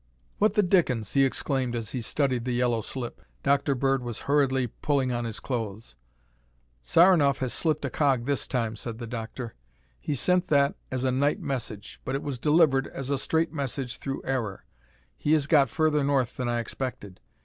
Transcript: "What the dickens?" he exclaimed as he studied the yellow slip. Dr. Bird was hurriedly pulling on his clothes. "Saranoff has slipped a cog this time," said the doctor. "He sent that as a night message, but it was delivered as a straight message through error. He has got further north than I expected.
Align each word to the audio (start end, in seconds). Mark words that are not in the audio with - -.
"What 0.39 0.55
the 0.55 0.63
dickens?" 0.63 1.13
he 1.13 1.23
exclaimed 1.23 1.75
as 1.75 1.91
he 1.91 2.01
studied 2.01 2.43
the 2.43 2.53
yellow 2.55 2.81
slip. 2.81 3.21
Dr. 3.43 3.75
Bird 3.75 4.01
was 4.01 4.21
hurriedly 4.21 4.65
pulling 4.65 5.11
on 5.11 5.25
his 5.25 5.39
clothes. 5.39 5.93
"Saranoff 6.83 7.37
has 7.37 7.53
slipped 7.53 7.85
a 7.85 7.91
cog 7.91 8.25
this 8.25 8.47
time," 8.47 8.75
said 8.75 8.97
the 8.97 9.05
doctor. 9.05 9.53
"He 9.99 10.15
sent 10.15 10.47
that 10.47 10.73
as 10.89 11.03
a 11.03 11.11
night 11.11 11.39
message, 11.39 12.01
but 12.03 12.15
it 12.15 12.23
was 12.23 12.39
delivered 12.39 12.87
as 12.87 13.11
a 13.11 13.19
straight 13.19 13.53
message 13.53 13.97
through 13.97 14.23
error. 14.25 14.65
He 15.15 15.33
has 15.33 15.45
got 15.45 15.69
further 15.69 16.03
north 16.03 16.35
than 16.35 16.49
I 16.49 16.59
expected. 16.61 17.19